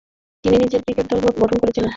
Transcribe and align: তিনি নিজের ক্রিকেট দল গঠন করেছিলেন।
তিনি 0.43 0.55
নিজের 0.57 0.81
ক্রিকেট 0.85 1.05
দল 1.11 1.19
গঠন 1.41 1.57
করেছিলেন। 1.61 1.89